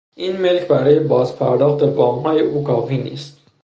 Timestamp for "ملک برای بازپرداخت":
0.41-1.83